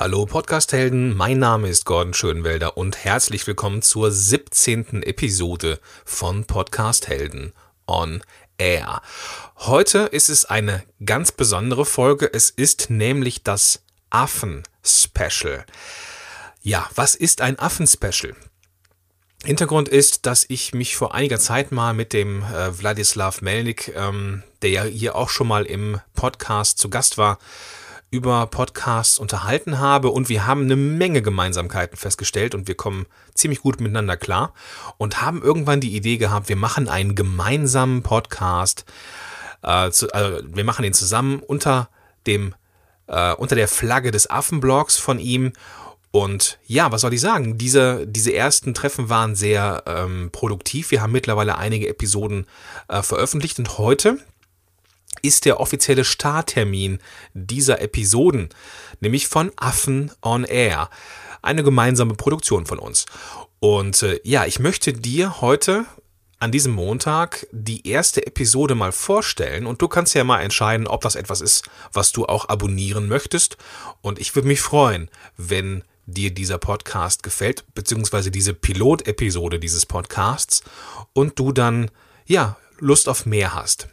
[0.00, 5.02] Hallo Podcasthelden, mein Name ist Gordon Schönwelder und herzlich willkommen zur 17.
[5.02, 7.52] Episode von Podcasthelden
[7.86, 8.22] on
[8.56, 9.02] Air.
[9.58, 15.66] Heute ist es eine ganz besondere Folge, es ist nämlich das Affen-Special.
[16.62, 18.34] Ja, was ist ein Affen-Special?
[19.44, 24.44] Hintergrund ist, dass ich mich vor einiger Zeit mal mit dem äh, Wladislav Melnik, ähm,
[24.62, 27.38] der ja hier auch schon mal im Podcast zu Gast war,
[28.10, 33.60] über Podcasts unterhalten habe und wir haben eine Menge Gemeinsamkeiten festgestellt und wir kommen ziemlich
[33.60, 34.52] gut miteinander klar
[34.98, 38.84] und haben irgendwann die Idee gehabt, wir machen einen gemeinsamen Podcast,
[39.62, 41.88] äh, zu, äh, wir machen den zusammen unter
[42.26, 42.54] dem
[43.06, 45.52] äh, unter der Flagge des Affenblogs von ihm
[46.12, 47.56] und ja, was soll ich sagen?
[47.56, 50.90] Diese, diese ersten Treffen waren sehr ähm, produktiv.
[50.90, 52.46] Wir haben mittlerweile einige Episoden
[52.88, 54.18] äh, veröffentlicht und heute
[55.22, 56.98] ist der offizielle Starttermin
[57.34, 58.48] dieser Episoden,
[59.00, 60.90] nämlich von Affen on Air.
[61.42, 63.06] Eine gemeinsame Produktion von uns.
[63.60, 65.86] Und äh, ja, ich möchte dir heute
[66.38, 71.02] an diesem Montag die erste Episode mal vorstellen und du kannst ja mal entscheiden, ob
[71.02, 73.58] das etwas ist, was du auch abonnieren möchtest.
[74.00, 80.62] Und ich würde mich freuen, wenn dir dieser Podcast gefällt, beziehungsweise diese Pilot-Episode dieses Podcasts
[81.12, 81.90] und du dann,
[82.26, 83.88] ja, Lust auf mehr hast.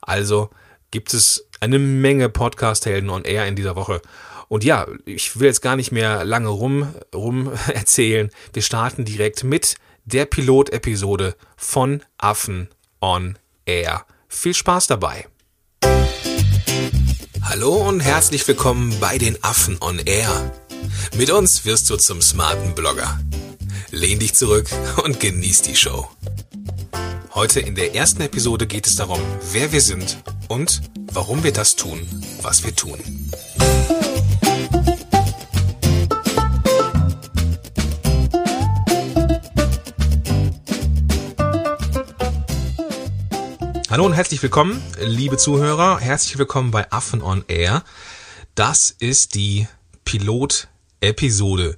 [0.00, 0.48] Also
[0.90, 4.00] gibt es eine Menge Podcast-Helden on Air in dieser Woche.
[4.48, 8.30] Und ja, ich will jetzt gar nicht mehr lange rum, rum erzählen.
[8.54, 9.74] Wir starten direkt mit
[10.06, 12.70] der Pilot-Episode von Affen
[13.02, 14.06] on Air.
[14.32, 15.26] Viel Spaß dabei.
[17.42, 20.54] Hallo und herzlich willkommen bei den Affen on Air.
[21.16, 23.20] Mit uns wirst du zum smarten Blogger.
[23.90, 24.70] Lehn dich zurück
[25.04, 26.08] und genieß die Show.
[27.34, 29.20] Heute in der ersten Episode geht es darum,
[29.50, 30.80] wer wir sind und
[31.12, 32.08] warum wir das tun,
[32.40, 32.98] was wir tun.
[43.90, 45.98] Hallo und herzlich willkommen, liebe Zuhörer.
[45.98, 47.82] Herzlich willkommen bei Affen on Air.
[48.54, 49.66] Das ist die
[50.04, 51.76] Pilot-Episode.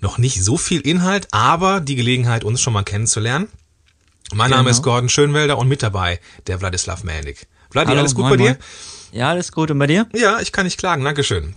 [0.00, 3.48] Noch nicht so viel Inhalt, aber die Gelegenheit, uns schon mal kennenzulernen.
[4.34, 4.58] Mein genau.
[4.58, 7.46] Name ist Gordon Schönwelder und mit dabei der Wladislav Melnik.
[7.70, 8.50] Vladi, Hallo, alles gut moin, bei dir?
[8.50, 8.58] Moin.
[9.12, 9.70] Ja, alles gut.
[9.70, 10.06] Und bei dir?
[10.14, 11.04] Ja, ich kann nicht klagen.
[11.04, 11.54] Dankeschön.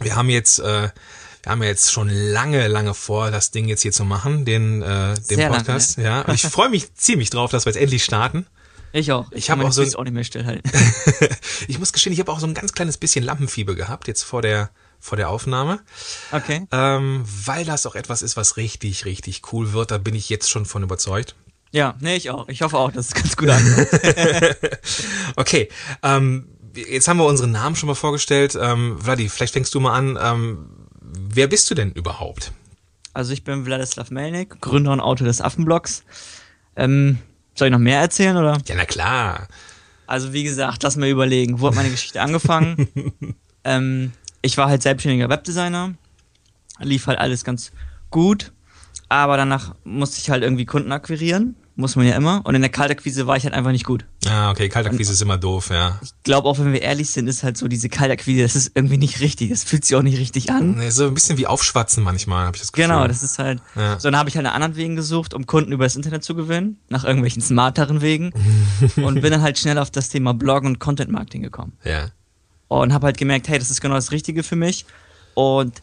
[0.00, 0.88] Wir haben jetzt, äh,
[1.44, 5.14] wir haben jetzt schon lange, lange vor, das Ding jetzt hier zu machen, den, äh,
[5.14, 5.98] den Sehr Podcast.
[5.98, 6.14] Lange, ne?
[6.16, 8.48] Ja, und ich freue mich ziemlich drauf, dass wir jetzt endlich starten.
[8.94, 9.32] Ich auch.
[9.32, 10.70] Ich, ich habe auch so auch nicht mehr stillhalten.
[11.68, 14.40] ich muss gestehen, ich habe auch so ein ganz kleines bisschen Lampenfieber gehabt jetzt vor
[14.40, 15.80] der vor der Aufnahme.
[16.30, 16.68] Okay.
[16.70, 19.90] Ähm, weil das auch etwas ist, was richtig, richtig cool wird.
[19.90, 21.34] Da bin ich jetzt schon von überzeugt.
[21.72, 22.48] Ja, nee, ich auch.
[22.48, 23.88] Ich hoffe auch, dass es ganz gut ankommt.
[25.36, 25.68] okay.
[26.04, 28.56] Ähm, jetzt haben wir unseren Namen schon mal vorgestellt.
[28.58, 30.16] Ähm, Vladi, vielleicht fängst du mal an.
[30.22, 30.68] Ähm,
[31.00, 32.52] wer bist du denn überhaupt?
[33.12, 36.04] Also ich bin Vladislav Melnik, Gründer und Autor des Affenblogs.
[36.76, 37.18] Ähm,
[37.54, 38.58] soll ich noch mehr erzählen oder?
[38.66, 39.48] Ja, na klar.
[40.06, 42.88] Also wie gesagt, lass mir überlegen, wo hat meine Geschichte angefangen?
[43.64, 45.94] ähm, ich war halt selbstständiger Webdesigner,
[46.80, 47.72] lief halt alles ganz
[48.10, 48.52] gut,
[49.08, 52.40] aber danach musste ich halt irgendwie Kunden akquirieren muss man ja immer.
[52.44, 54.04] Und in der Kaltakquise war ich halt einfach nicht gut.
[54.28, 55.98] Ah, okay, Kaltakquise ist immer doof, ja.
[56.02, 58.96] Ich glaube auch, wenn wir ehrlich sind, ist halt so diese Kaltakquise, das ist irgendwie
[58.96, 59.50] nicht richtig.
[59.50, 60.76] Das fühlt sich auch nicht richtig an.
[60.76, 62.88] Nee, so ein bisschen wie Aufschwatzen manchmal, habe ich das Gefühl.
[62.88, 63.60] Genau, das ist halt.
[63.74, 63.98] Ja.
[63.98, 66.34] So, dann habe ich halt einen anderen Wegen gesucht, um Kunden über das Internet zu
[66.34, 68.32] gewinnen, nach irgendwelchen smarteren Wegen.
[68.96, 71.72] und bin dann halt schnell auf das Thema Blog und Content Marketing gekommen.
[71.84, 72.10] Ja.
[72.68, 74.86] Und habe halt gemerkt, hey, das ist genau das Richtige für mich.
[75.34, 75.82] Und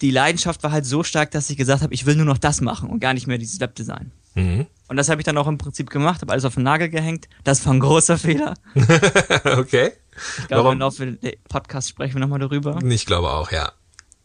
[0.00, 2.60] die Leidenschaft war halt so stark, dass ich gesagt habe, ich will nur noch das
[2.60, 4.10] machen und gar nicht mehr dieses Webdesign.
[4.34, 4.66] Mhm.
[4.88, 7.28] Und das habe ich dann auch im Prinzip gemacht, habe alles auf den Nagel gehängt.
[7.42, 8.54] Das war ein großer Fehler.
[9.56, 9.92] okay.
[10.38, 12.78] Ich glaube, im Laufe des Podcasts sprechen wir nochmal darüber.
[12.84, 13.72] Ich glaube auch, ja.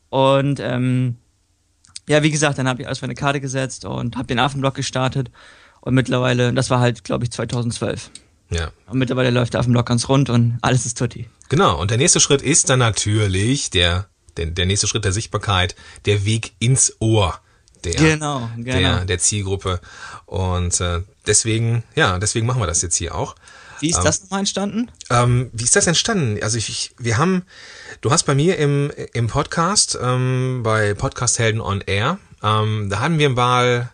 [0.10, 1.18] Und ähm,
[2.08, 4.76] ja, wie gesagt, dann habe ich alles auf eine Karte gesetzt und habe den Affenblock
[4.76, 5.32] gestartet.
[5.82, 8.12] Und mittlerweile, das war halt, glaube ich, 2012.
[8.50, 8.72] Ja.
[8.88, 11.30] Und mittlerweile läuft der Affenblock ganz rund und alles ist tutti.
[11.50, 11.80] Genau.
[11.80, 14.08] Und der nächste Schritt ist dann natürlich der,
[14.38, 17.40] der, der nächste Schritt der Sichtbarkeit, der Weg ins Ohr
[17.84, 18.78] der, genau, genau.
[18.78, 19.80] der, der Zielgruppe.
[20.26, 23.36] Und äh, deswegen, ja, deswegen machen wir das jetzt hier auch.
[23.80, 24.92] Wie ist ähm, das nochmal entstanden?
[25.10, 26.42] Ähm, wie ist das entstanden?
[26.42, 27.44] Also ich, ich, wir haben,
[28.02, 33.00] du hast bei mir im, im Podcast, ähm, bei Podcast Helden on Air, ähm, da
[33.00, 33.92] hatten wir mal,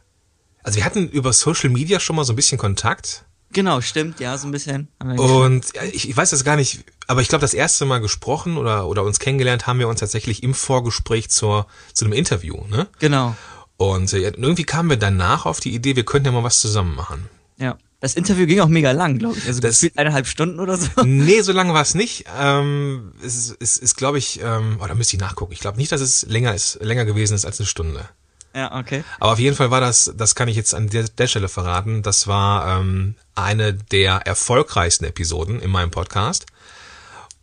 [0.63, 3.25] also wir hatten über Social Media schon mal so ein bisschen Kontakt.
[3.51, 4.89] Genau, stimmt, ja, so ein bisschen.
[4.99, 8.87] Und ich, ich weiß das gar nicht, aber ich glaube, das erste Mal gesprochen oder,
[8.87, 12.87] oder uns kennengelernt haben wir uns tatsächlich im Vorgespräch zur, zu einem Interview, ne?
[12.99, 13.35] Genau.
[13.77, 16.95] Und äh, irgendwie kamen wir danach auf die Idee, wir könnten ja mal was zusammen
[16.95, 17.29] machen.
[17.57, 17.77] Ja.
[18.01, 19.47] Das Interview ging auch mega lang, glaube ich.
[19.47, 20.89] Also Das- eineinhalb Stunden oder so.
[21.05, 22.25] Nee, so lange war es nicht.
[22.37, 25.53] Ähm, es ist, es ist glaube ich, ähm, oh, da müsste ich nachgucken.
[25.53, 28.07] Ich glaube nicht, dass es länger ist, länger gewesen ist als eine Stunde.
[28.53, 29.03] Ja, okay.
[29.19, 32.03] Aber auf jeden Fall war das, das kann ich jetzt an der, der Stelle verraten,
[32.03, 36.45] das war ähm, eine der erfolgreichsten Episoden in meinem Podcast.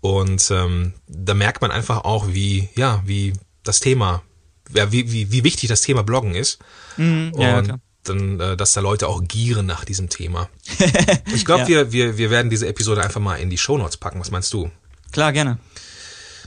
[0.01, 3.33] Und ähm, da merkt man einfach auch, wie, ja, wie
[3.63, 4.23] das Thema,
[4.75, 6.59] ja, wie, wie, wie wichtig das Thema Bloggen ist.
[6.97, 7.81] Mhm, ja, und klar.
[8.05, 10.49] dann, äh, dass da Leute auch gieren nach diesem Thema.
[11.35, 11.69] Ich glaube, Ja.
[11.69, 14.21] wir, wir, wir werden diese Episode einfach mal in die Shownotes packen.
[14.21, 14.71] Was meinst du?
[15.13, 15.59] Klar, gerne.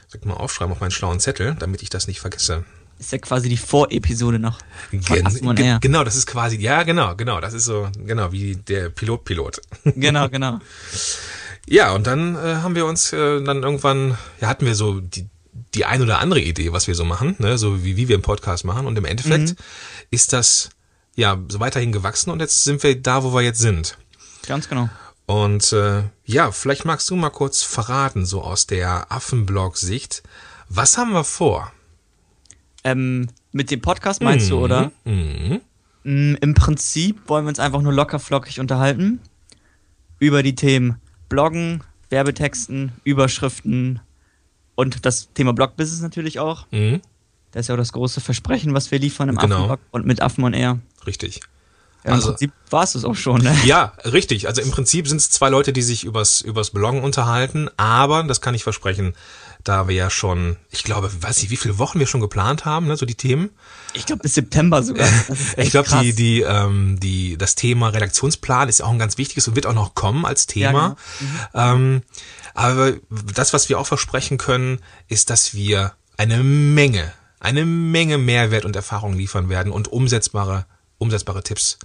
[0.07, 2.63] Soll ich mal aufschreiben auf meinen schlauen Zettel, damit ich das nicht vergesse.
[2.99, 4.59] Ist ja quasi die Vorepisode noch.
[4.91, 8.89] Gen ge- genau, das ist quasi, ja, genau, genau, das ist so, genau, wie der
[8.89, 9.59] Pilot-Pilot.
[9.95, 10.59] Genau, genau.
[11.67, 15.27] ja, und dann äh, haben wir uns äh, dann irgendwann, ja, hatten wir so die,
[15.75, 18.23] die ein oder andere Idee, was wir so machen, ne, so wie, wie wir einen
[18.23, 18.87] Podcast machen.
[18.87, 19.55] Und im Endeffekt Mhm.
[20.09, 20.69] ist das,
[21.15, 23.97] ja, so weiterhin gewachsen und jetzt sind wir da, wo wir jetzt sind.
[24.47, 24.89] Ganz genau.
[25.27, 30.23] Und äh, ja, vielleicht magst du mal kurz verraten, so aus der Affenblog-Sicht,
[30.69, 31.71] was haben wir vor?
[32.83, 34.91] Ähm, mit dem Podcast meinst du, oder?
[35.05, 35.61] Mhm.
[36.03, 39.19] Mm, Im Prinzip wollen wir uns einfach nur locker flockig unterhalten.
[40.19, 43.99] Über die Themen Bloggen, Werbetexten, Überschriften
[44.75, 46.65] und das Thema Blogbusiness natürlich auch.
[46.71, 47.01] Mhm.
[47.51, 49.55] Das ist ja auch das große Versprechen, was wir liefern im Genau.
[49.57, 50.79] Affenblog und mit Affen on Air.
[51.07, 51.39] Richtig.
[52.03, 53.55] Ja, Im Also- Prinzip war es das auch schon, ne?
[53.65, 54.47] Ja, richtig.
[54.47, 58.41] Also im Prinzip sind es zwei Leute, die sich übers, übers Bloggen unterhalten, aber, das
[58.41, 59.15] kann ich versprechen,
[59.63, 62.85] da wir ja schon, ich glaube, weiß ich, wie viele Wochen wir schon geplant haben,
[62.85, 63.49] ne, so die Themen.
[63.93, 65.07] Ich glaube bis September sogar.
[65.57, 69.55] Ich glaube, die, die, ähm, die, das Thema Redaktionsplan ist auch ein ganz wichtiges und
[69.55, 70.97] wird auch noch kommen als Thema.
[71.55, 72.03] Ähm,
[72.55, 72.93] aber
[73.35, 78.75] das, was wir auch versprechen können, ist, dass wir eine Menge, eine Menge Mehrwert und
[78.75, 80.65] Erfahrung liefern werden und umsetzbare,
[80.97, 81.77] umsetzbare Tipps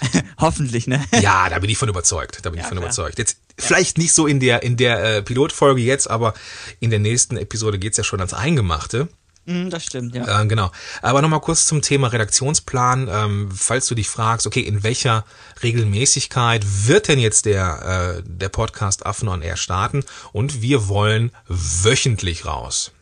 [0.38, 1.04] Hoffentlich, ne?
[1.20, 2.38] ja, da bin ich von überzeugt.
[2.42, 2.86] Da bin Ja, ich von klar.
[2.86, 3.18] überzeugt.
[3.18, 6.34] Jetzt vielleicht nicht so in der in der äh, Pilotfolge jetzt, aber
[6.78, 9.08] in der nächsten Episode geht's ja schon ans Eingemachte.
[9.48, 10.42] Mm, das stimmt, ja.
[10.42, 10.70] Äh, genau.
[11.00, 13.08] Aber nochmal kurz zum Thema Redaktionsplan.
[13.10, 15.24] Ähm, falls du dich fragst, okay, in welcher
[15.62, 20.04] Regelmäßigkeit wird denn jetzt der, äh, der Podcast Affen on Air starten?
[20.32, 22.92] Und wir wollen wöchentlich raus.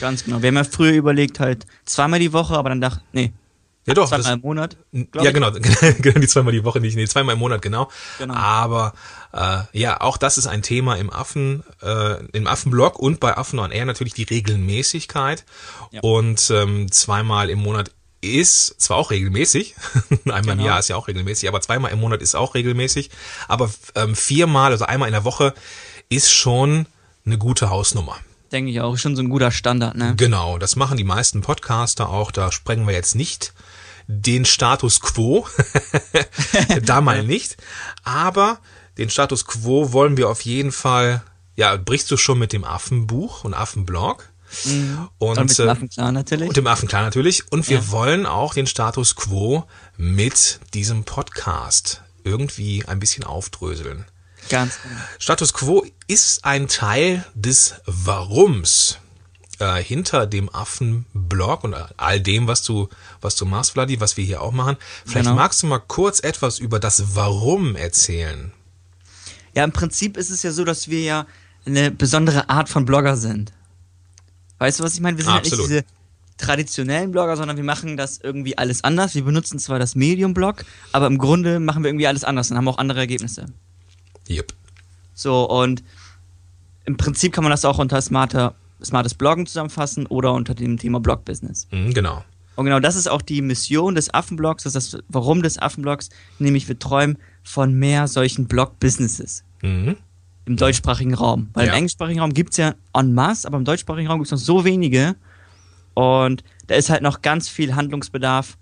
[0.00, 0.40] Ganz genau.
[0.40, 3.34] Wir haben ja früher überlegt, halt zweimal die Woche, aber dann dachte, nee,
[3.90, 4.76] Ja doch, zweimal im Monat.
[4.92, 5.32] ja ich.
[5.34, 5.50] genau,
[6.00, 7.90] genau die zweimal die Woche nicht, nee, zweimal im Monat genau.
[8.18, 8.34] Genau.
[8.34, 8.92] Aber
[9.32, 13.58] äh, ja, auch das ist ein Thema im Affen, äh, im Affenblog und bei Affen
[13.58, 15.44] on Air natürlich die Regelmäßigkeit.
[15.90, 16.00] Ja.
[16.02, 17.90] Und ähm, zweimal im Monat
[18.22, 19.74] ist zwar auch regelmäßig,
[20.24, 20.64] einmal im Genau.
[20.64, 23.10] Jahr ist ja auch regelmäßig, aber zweimal im Monat ist auch regelmäßig.
[23.48, 25.54] Aber ähm, viermal, also einmal in der Woche,
[26.10, 26.86] ist schon
[27.24, 28.16] eine gute Hausnummer.
[28.52, 28.98] Denke ich auch.
[28.98, 30.14] Schon so ein guter Standard, ne?
[30.16, 32.30] Genau, das machen die meisten Podcaster auch.
[32.32, 33.52] Da sprengen wir jetzt nicht
[34.18, 35.46] den Status quo.
[36.82, 37.56] da mal nicht.
[38.02, 38.58] Aber
[38.98, 41.22] den Status quo wollen wir auf jeden Fall.
[41.56, 44.28] Ja, brichst du schon mit dem Affenbuch und Affenblog?
[44.64, 46.48] Und, Und mit dem äh, Affenklar natürlich.
[46.48, 47.52] und dem Affen klar natürlich.
[47.52, 47.90] Und wir Ja.
[47.92, 49.64] wollen auch den Status quo
[49.96, 54.06] mit diesem Podcast irgendwie ein bisschen aufdröseln.
[54.48, 54.96] Ganz genau.
[55.20, 58.98] Status quo ist ein Teil des Warums
[59.60, 62.88] äh, hinter dem Affenblog und all dem, was du,
[63.20, 64.76] was du machst, Vladi, was wir hier auch machen.
[65.04, 65.36] Vielleicht Genau.
[65.36, 68.52] magst du mal kurz etwas über das Warum erzählen.
[69.54, 71.26] Ja, im Prinzip ist es ja so, dass wir ja
[71.66, 73.52] eine besondere Art von Blogger sind.
[74.58, 75.16] Weißt du, was ich meine?
[75.16, 75.70] Wir sind halt nicht Absolut.
[75.70, 75.84] diese
[76.36, 79.14] traditionellen Blogger, sondern wir machen das irgendwie alles anders.
[79.14, 82.68] Wir benutzen zwar das Medium-Blog, aber im Grunde machen wir irgendwie alles anders und haben
[82.68, 83.46] auch andere Ergebnisse.
[84.28, 84.52] Yep.
[85.14, 85.82] So, und
[86.86, 91.00] im Prinzip kann man das auch unter smarter, smartes Bloggen zusammenfassen oder unter dem Thema
[91.00, 91.68] Blog-Business.
[91.70, 92.24] Mhm, genau.
[92.56, 96.10] Und genau das ist auch die Mission des Affenblogs, das ist das Warum des Affenblogs,
[96.38, 99.96] nämlich wir träumen von mehr solchen Blog-Businesses Mhm.
[100.46, 101.48] im deutschsprachigen Raum.
[101.54, 101.72] Weil Ja.
[101.72, 104.38] im englischsprachigen Raum gibt es ja en masse, aber im deutschsprachigen Raum gibt es noch
[104.44, 105.16] so wenige.
[105.94, 108.56] Und da ist halt noch ganz viel Handlungsbedarf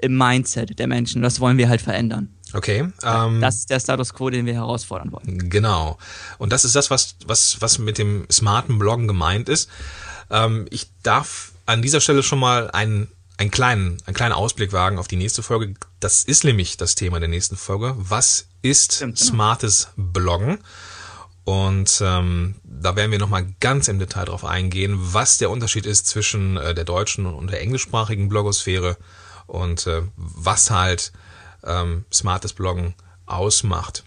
[0.00, 1.22] im Mindset der Menschen.
[1.22, 2.28] Das wollen wir halt verändern.
[2.54, 2.88] Okay.
[3.02, 5.50] Ähm, Das ist der Status quo, den wir herausfordern wollen.
[5.50, 5.98] Genau.
[6.38, 9.68] Und das ist das, was, was, was mit dem smarten Bloggen gemeint ist.
[10.30, 14.98] Ähm, ich darf an dieser Stelle schon mal einen, einen, kleinen, einen kleinen Ausblick wagen
[14.98, 15.74] auf die nächste Folge.
[16.00, 17.94] Das ist nämlich das Thema der nächsten Folge.
[17.98, 19.30] Was ist Stimmt, genau.
[19.30, 20.58] smartes Bloggen?
[21.44, 26.06] Und ähm, da werden wir nochmal ganz im Detail drauf eingehen, was der Unterschied ist
[26.06, 28.96] zwischen äh, der deutschen und der englischsprachigen Blogosphäre
[29.46, 31.12] und äh, was halt
[31.64, 32.94] ähm, smartes Bloggen
[33.26, 34.04] ausmacht.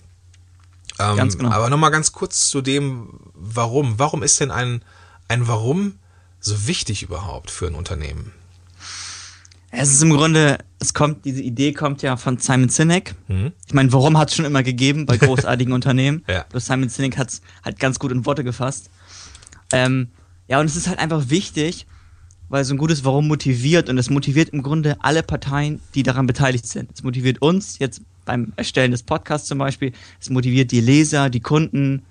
[0.99, 1.51] Ähm, Ganz genau.
[1.51, 3.99] Aber nochmal ganz kurz zu dem, warum.
[3.99, 4.81] Warum ist denn ein,
[5.27, 5.99] ein Warum
[6.39, 8.31] so wichtig überhaupt für ein Unternehmen?
[9.69, 13.15] Es ist im Grunde, es kommt, diese Idee kommt ja von Simon Sinek.
[13.67, 16.23] Ich meine, warum hat es schon immer gegeben bei großartigen Unternehmen?
[16.27, 16.45] Ja.
[16.49, 18.89] Bloß Simon Sinek hat es halt ganz gut in Worte gefasst.
[19.71, 20.09] Ähm,
[20.47, 21.85] ja, und es ist halt einfach wichtig,
[22.49, 26.27] weil so ein gutes Warum motiviert und es motiviert im Grunde alle Parteien, die daran
[26.27, 26.89] beteiligt sind.
[26.93, 31.39] Es motiviert uns jetzt beim Erstellen des Podcasts zum Beispiel, es motiviert die Leser, die
[31.39, 32.03] Kunden.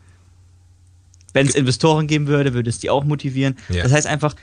[1.32, 3.56] Wenn es Investoren geben würde, würde es die auch motivieren.
[3.68, 3.82] Ja.
[3.82, 4.34] Das heißt einfach,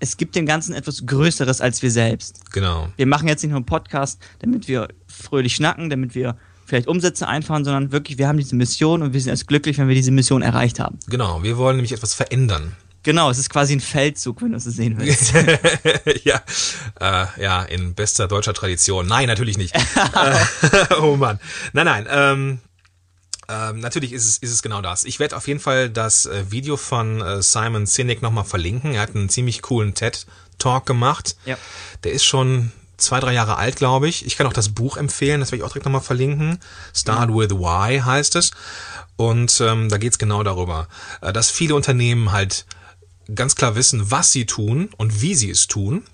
[0.00, 2.52] es gibt dem Ganzen etwas Größeres als wir selbst.
[2.52, 2.88] Genau.
[2.96, 7.26] Wir machen jetzt nicht nur einen Podcast, damit wir fröhlich schnacken, damit wir vielleicht Umsätze
[7.26, 10.12] einfahren, sondern wirklich, wir haben diese Mission und wir sind erst glücklich, wenn wir diese
[10.12, 10.98] Mission erreicht haben.
[11.08, 11.42] Genau.
[11.42, 12.76] Wir wollen nämlich etwas verändern.
[13.08, 15.32] Genau, es ist quasi ein Feldzug, wenn du es sehen willst.
[16.24, 16.42] ja,
[17.00, 19.06] äh, ja, in bester deutscher Tradition.
[19.06, 19.74] Nein, natürlich nicht.
[20.14, 21.40] äh, oh Mann.
[21.72, 22.06] Nein, nein.
[22.10, 22.58] Ähm,
[23.48, 25.04] ähm, natürlich ist es, ist es genau das.
[25.04, 28.92] Ich werde auf jeden Fall das äh, Video von äh, Simon Sinek nochmal verlinken.
[28.92, 31.36] Er hat einen ziemlich coolen TED-Talk gemacht.
[31.46, 31.56] Ja.
[32.04, 34.26] Der ist schon zwei, drei Jahre alt, glaube ich.
[34.26, 36.58] Ich kann auch das Buch empfehlen, das werde ich auch direkt nochmal verlinken.
[36.94, 38.50] Start with Why heißt es.
[39.16, 40.88] Und ähm, da geht's genau darüber,
[41.22, 42.66] äh, dass viele Unternehmen halt
[43.34, 46.04] ganz klar wissen, was sie tun und wie sie es tun.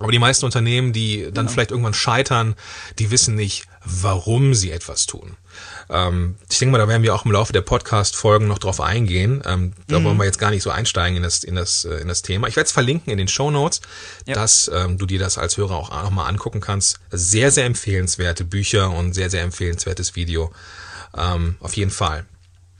[0.00, 2.56] Aber die meisten Unternehmen, die dann vielleicht irgendwann scheitern,
[2.98, 5.36] die wissen nicht, warum sie etwas tun.
[5.88, 9.40] Ähm, ich denke mal, da werden wir auch im Laufe der Podcast-Folgen noch drauf eingehen.
[9.46, 12.08] Ähm, da wollen wir jetzt gar nicht so einsteigen in das, in das, äh, in
[12.08, 12.48] das Thema.
[12.48, 13.82] Ich werde es verlinken in den Show Notes,
[14.26, 14.34] Ja.
[14.34, 16.98] dass ähm, du dir das als Hörer auch nochmal angucken kannst.
[17.12, 20.52] Sehr, sehr empfehlenswerte Bücher und sehr, sehr empfehlenswertes Video.
[21.16, 22.26] Ähm, auf jeden Fall.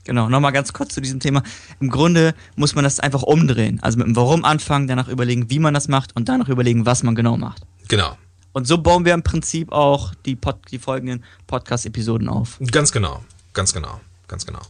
[0.05, 1.41] Genau, nochmal ganz kurz zu diesem Thema.
[1.79, 3.79] Im Grunde muss man das einfach umdrehen.
[3.81, 7.03] Also mit dem Warum anfangen, danach überlegen, wie man das macht und danach überlegen, was
[7.03, 7.63] man genau macht.
[7.87, 8.15] Genau.
[8.53, 12.59] Und so bauen wir im Prinzip auch die, Pod die folgenden Podcast-Episoden auf.
[12.71, 14.61] Ganz genau, ganz genau, ganz genau.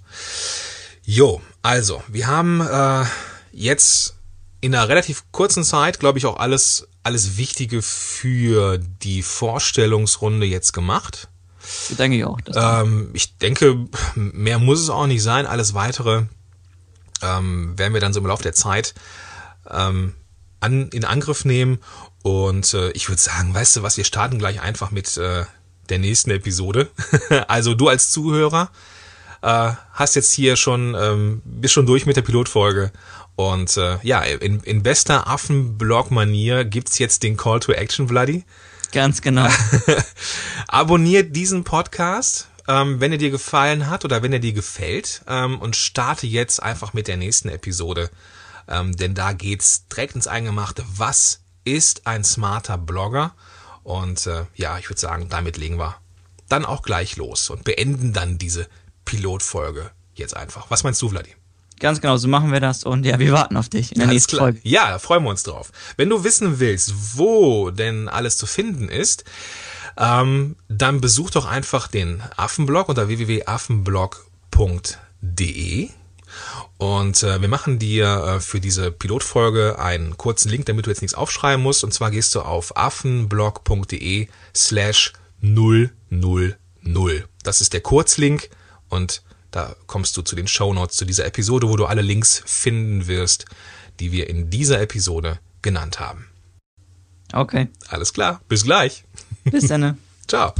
[1.03, 3.05] Jo, also, wir haben äh,
[3.51, 4.15] jetzt
[4.61, 10.71] in einer relativ kurzen Zeit, glaube ich, auch alles, alles Wichtige für die Vorstellungsrunde jetzt
[10.71, 11.27] gemacht.
[11.89, 12.39] So denke ich auch.
[12.53, 15.45] Ähm, ich denke, mehr muss es auch nicht sein.
[15.45, 16.23] Alles weitere
[17.21, 18.93] ähm, werden wir dann so im Laufe der Zeit
[19.69, 20.13] ähm,
[20.59, 21.79] an, in Angriff nehmen.
[22.23, 25.45] Und äh, ich würde sagen, weißt du was, wir starten gleich einfach mit äh,
[25.89, 26.89] der nächsten Episode.
[27.47, 28.69] also du als Zuhörer
[29.41, 32.91] äh, hast jetzt hier schon, ähm, bist schon durch mit der Pilotfolge.
[33.35, 38.43] Und äh, ja, in, in bester Affenblog-Manier gibt's jetzt den Call to Action, Bloody.
[38.95, 39.49] Ganz genau.
[40.69, 45.59] Abonniert diesen Podcast, ähm, wenn er dir gefallen hat oder wenn er dir gefällt ähm,
[45.59, 48.09] und starte jetzt einfach mit der nächsten Episode.
[48.69, 50.85] Ähm, denn da geht's direkt ins Eingemachte.
[50.95, 53.35] Was ist ein smarter Blogger?
[53.83, 55.97] Und äh, ja, ich würde sagen, damit legen wir
[56.47, 58.65] dann auch gleich los und beenden dann diese
[59.03, 60.71] Pilotfolge jetzt einfach.
[60.71, 61.35] Was meinst du, Vladi?
[61.79, 62.83] Ganz genau, so machen wir das.
[62.83, 64.45] Und ja, wir warten auf dich in der nächsten klar.
[64.45, 64.59] Folge.
[64.63, 65.71] Ja, da freuen wir uns drauf.
[65.97, 69.23] Wenn du wissen willst, wo denn alles zu finden ist,
[69.97, 75.89] ähm, dann besuch doch einfach den Affenblog unter www.affenblog.de.
[76.77, 81.01] Und äh, wir machen dir äh, für diese Pilotfolge einen kurzen Link, damit du jetzt
[81.01, 81.83] nichts aufschreiben musst.
[81.83, 85.91] Und zwar gehst du auf affenblog.de slash 000.
[87.43, 88.49] Das ist der Kurzlink
[88.89, 89.23] und
[89.55, 93.45] da kommst du zu den Shownotes zu dieser Episode, wo du alle Links finden wirst,
[94.01, 96.27] die wir in dieser Episode genannt haben.
[97.31, 99.05] Okay, Alles klar, bis gleich.
[99.45, 99.97] bis dann.
[100.27, 100.53] Ciao.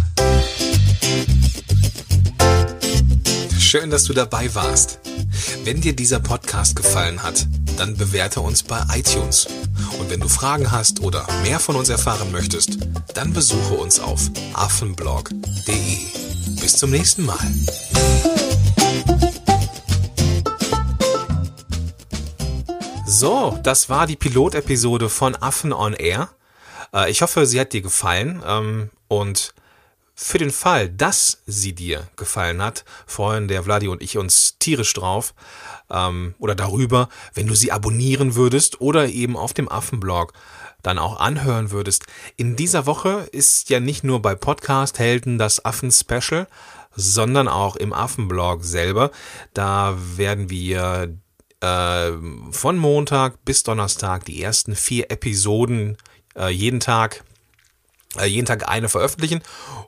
[3.60, 5.00] Schön, dass du dabei warst.
[5.66, 9.46] Wenn dir dieser Podcast gefallen hat, dann bewerte uns bei iTunes.
[10.00, 12.78] Und wenn du Fragen hast oder mehr von uns erfahren möchtest,
[13.14, 14.22] dann besuche uns auf
[14.54, 15.98] affenblog.de.
[16.62, 17.52] Bis zum nächsten Mal.
[23.18, 26.32] So, das war die Pilotepisode von Affen on Air.
[26.94, 28.44] Äh, Ich hoffe, sie hat dir gefallen.
[28.46, 29.54] ähm, Und
[30.16, 34.92] für den Fall, dass sie dir gefallen hat, freuen der Vladi und ich uns tierisch
[34.92, 35.34] drauf
[35.90, 40.34] ähm, oder darüber, wenn du sie abonnieren würdest oder eben auf dem Affenblog
[40.84, 42.08] dann auch anhören würdest.
[42.36, 46.48] In dieser Woche ist ja nicht nur bei Podcast Helden das Affen-Special,
[46.98, 49.12] sondern auch im Affenblog selber.
[49.54, 51.18] Da werden wir
[51.66, 52.12] äh,
[52.52, 55.98] von Montag bis Donnerstag die ersten vier Episoden
[56.36, 57.24] äh, jeden Tag
[58.18, 59.42] äh, jeden Tag eine veröffentlichen.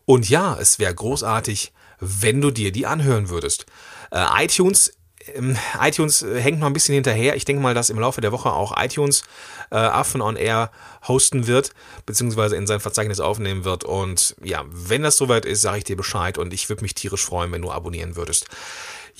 [0.06, 3.66] Und ja, es wäre großartig, wenn du dir die anhören würdest.
[4.12, 4.94] Äh, iTunes
[5.34, 7.36] ähm, iTunes äh, hängt noch ein bisschen hinterher.
[7.36, 9.24] Ich denke mal, dass im Laufe der Woche auch iTunes
[9.72, 10.72] äh, Affen on Air
[11.08, 11.72] hosten wird,
[12.06, 13.84] beziehungsweise in sein Verzeichnis aufnehmen wird.
[13.84, 17.26] Und ja, wenn das soweit ist, sage ich dir Bescheid und ich würde mich tierisch
[17.26, 18.48] freuen, wenn du abonnieren würdest.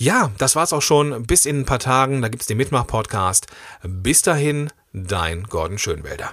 [0.00, 1.24] Ja, das war's auch schon.
[1.24, 3.48] Bis in ein paar Tagen, da gibt's den Mitmach-Podcast.
[3.82, 6.32] Bis dahin, dein Gordon Schönwälder.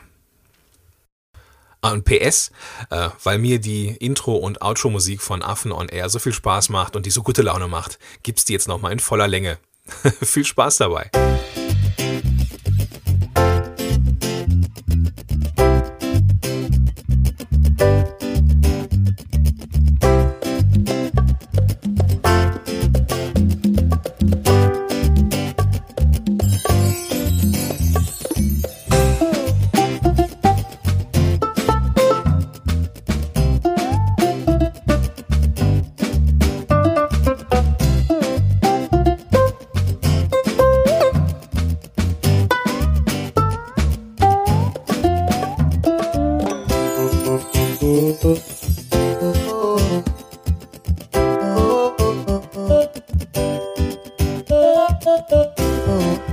[1.81, 2.51] Ah, und PS,
[2.91, 6.95] äh, weil mir die Intro- und Outro-Musik von Affen on Air so viel Spaß macht
[6.95, 9.57] und die so gute Laune macht, gibt's die jetzt nochmal in voller Länge.
[10.21, 11.09] viel Spaß dabei.
[55.15, 56.24] うん